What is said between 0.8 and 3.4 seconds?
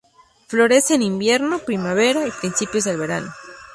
en invierno, primavera y principios del verano.